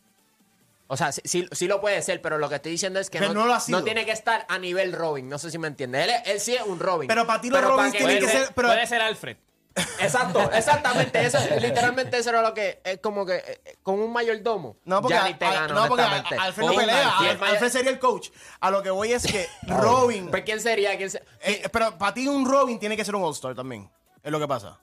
[0.87, 3.21] O sea, sí, sí, sí lo puede ser, pero lo que estoy diciendo es que
[3.21, 5.29] no, no lo tiene que estar a nivel Robin.
[5.29, 6.05] No sé si me entiendes.
[6.05, 7.07] Él, él sí es un Robin.
[7.07, 9.37] Pero para ti los Robins tienen que ser, ser- pero- puede ser Alfred.
[9.99, 11.23] Exacto, exactamente.
[11.25, 14.75] Eso, literalmente eso era lo que es como que eh, eh, con un mayordomo.
[14.83, 16.35] No, porque, Giannis te a- gana, no, porque a- honestamente.
[16.35, 17.09] a- Alfred no un pelea.
[17.09, 18.29] Alfred, Al- mayor- Alfred sería el coach.
[18.59, 20.29] A lo que voy es que Robin.
[20.29, 20.97] Pues, ¿quién sería?
[20.97, 23.89] ¿Quién se- eh, pero para ti un Robin tiene que ser un All-Star también.
[24.23, 24.79] Es lo que pasa.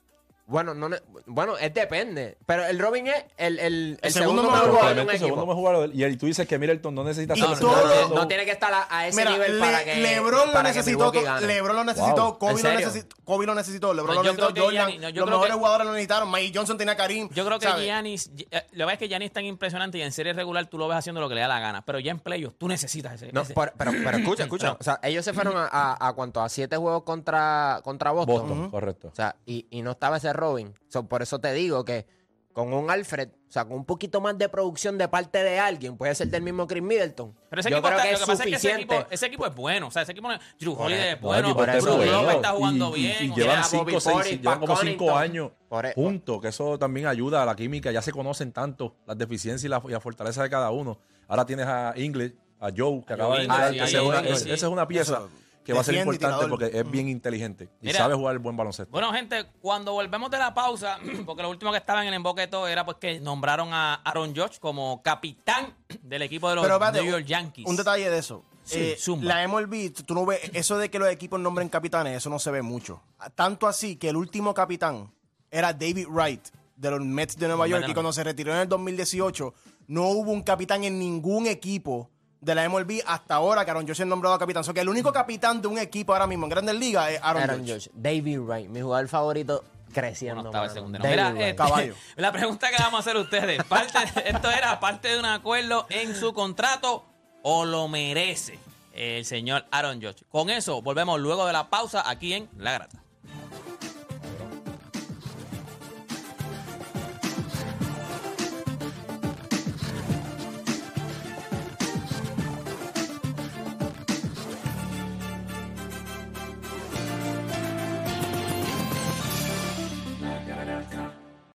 [0.49, 2.37] Bueno, no, ne- bueno, es depende.
[2.45, 5.55] Pero el Robin es el, el, el segundo segundo, mejor jugador Probablemente segundo equipo.
[5.55, 5.91] mejor jugador.
[6.11, 7.69] Y tú dices que Middleton no necesita Y estar No,
[8.09, 10.71] todo- tiene que estar a, a ese Mira, nivel Le- para que LeBron lo para
[10.71, 11.11] que necesitó.
[11.41, 12.37] LeBron lo necesitó, Wow.
[12.39, 14.89] Kobe ¿En lo necesitó, Kobe lo necesitó, LeBron No, lo yo necesitó, creo que Jordan,
[14.97, 17.29] Giannis- no, yo los creo mejores que- jugadores lo necesitaron, Mike Johnson tenía a Karim.
[17.31, 17.85] Yo creo que ¿sabes?
[17.85, 20.77] Giannis, lo que pasa es que Giannis es tan impresionante y en serie regular tú
[20.79, 23.13] lo ves haciendo lo que le da la gana, pero ya en playoffs tú necesitas
[23.13, 23.31] ese.
[23.31, 24.75] No, ese- por- pero, pero escucha, escucha.
[24.79, 28.35] O sea, ellos se fueron a, a, a cuánto, a siete juegos contra, contra Boston.
[28.49, 29.09] Boston, correcto.
[29.11, 30.73] O sea, y, y no estaba ese Robin.
[30.87, 32.05] So, por eso te digo que
[32.53, 35.95] con un Alfred, o sea, con un poquito más de producción de parte de alguien,
[35.95, 37.33] puede ser del mismo Chris Middleton.
[37.49, 38.95] Pero ese Yo equipo creo está- que lo es que pasa es que ese suficiente.
[38.95, 39.87] equipo, ese equipo es bueno.
[39.87, 40.41] O sea, ese equipo no es.
[40.59, 42.31] Drew Holiday es No, bueno.
[42.31, 43.15] está jugando y- bien.
[43.21, 45.23] Y, llevan sea, a Bobby 5 Portis, seis, llevan como Pat 5 Connaughton.
[45.23, 45.51] años
[45.83, 47.91] e- juntos, que eso también ayuda a la química.
[47.91, 50.99] Ya se conocen tanto las deficiencias y la, y la fortaleza de cada uno.
[51.27, 53.73] Ahora tienes a English, a Joe, que A acaba Joe de entrar.
[53.75, 55.29] Esa es una- es pieza Eso.
[55.69, 57.99] Que va a ser importante porque es bien inteligente y Mira.
[57.99, 58.91] sabe jugar el buen baloncesto.
[58.91, 62.41] Bueno, gente, cuando volvemos de la pausa, porque lo último que estaba en el emboque
[62.41, 66.63] de todo era pues que nombraron a Aaron Judge como capitán del equipo de los
[66.63, 67.67] Pero espérate, New York Yankees.
[67.67, 68.43] Un detalle de eso.
[68.63, 72.31] Sí, Eh, la MLB, tú no ves, eso de que los equipos nombren capitanes, eso
[72.31, 73.01] no se ve mucho.
[73.35, 75.11] Tanto así que el último capitán
[75.51, 78.69] era David Wright de los Mets de Nueva York y cuando se retiró en el
[78.69, 79.53] 2018
[79.87, 82.09] no hubo un capitán en ningún equipo
[82.41, 84.61] de la MLB hasta ahora que Aaron Judge es nombrado capitán.
[84.61, 87.19] O sea que el único capitán de un equipo ahora mismo en Grandes Ligas es
[87.21, 87.65] Aaron, Aaron.
[87.65, 87.89] George.
[87.93, 90.43] David Wright, mi jugador favorito creciendo.
[90.43, 90.73] Bueno, estaba el mano.
[90.73, 90.99] segundo.
[90.99, 91.95] Mira, este, Caballo.
[92.15, 96.15] la pregunta que vamos a hacer ustedes, parte, esto era parte de un acuerdo en
[96.15, 97.05] su contrato
[97.43, 98.59] o lo merece
[98.93, 100.23] el señor Aaron Judge.
[100.29, 103.01] Con eso volvemos luego de la pausa aquí en La Grata.